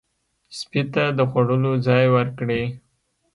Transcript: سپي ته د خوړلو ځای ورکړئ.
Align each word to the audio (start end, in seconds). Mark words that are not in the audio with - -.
سپي 0.57 0.81
ته 0.93 1.03
د 1.17 1.19
خوړلو 1.29 1.71
ځای 1.87 2.05
ورکړئ. 2.15 2.63